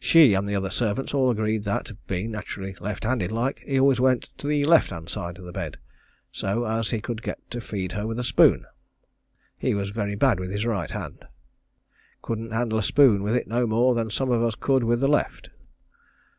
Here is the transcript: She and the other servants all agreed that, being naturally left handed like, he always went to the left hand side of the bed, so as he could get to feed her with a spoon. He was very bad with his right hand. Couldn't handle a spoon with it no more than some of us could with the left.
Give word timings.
She 0.00 0.32
and 0.32 0.48
the 0.48 0.54
other 0.54 0.70
servants 0.70 1.12
all 1.12 1.28
agreed 1.28 1.64
that, 1.64 1.90
being 2.06 2.30
naturally 2.30 2.74
left 2.80 3.04
handed 3.04 3.30
like, 3.30 3.58
he 3.58 3.78
always 3.78 4.00
went 4.00 4.30
to 4.38 4.46
the 4.46 4.64
left 4.64 4.88
hand 4.88 5.10
side 5.10 5.36
of 5.36 5.44
the 5.44 5.52
bed, 5.52 5.76
so 6.32 6.64
as 6.64 6.88
he 6.88 7.02
could 7.02 7.20
get 7.22 7.38
to 7.50 7.60
feed 7.60 7.92
her 7.92 8.06
with 8.06 8.18
a 8.18 8.24
spoon. 8.24 8.64
He 9.58 9.74
was 9.74 9.90
very 9.90 10.14
bad 10.14 10.40
with 10.40 10.50
his 10.50 10.64
right 10.64 10.90
hand. 10.90 11.22
Couldn't 12.22 12.52
handle 12.52 12.78
a 12.78 12.82
spoon 12.82 13.22
with 13.22 13.36
it 13.36 13.46
no 13.46 13.66
more 13.66 13.94
than 13.94 14.08
some 14.08 14.30
of 14.30 14.42
us 14.42 14.54
could 14.54 14.84
with 14.84 15.00
the 15.00 15.06
left. 15.08 15.50